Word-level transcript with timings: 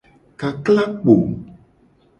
Kakla 0.39 0.83
kpo. 0.99 1.15